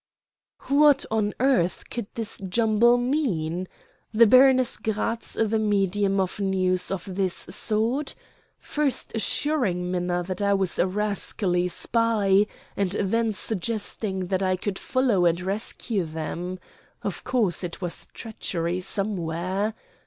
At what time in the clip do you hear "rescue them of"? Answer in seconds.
15.39-17.23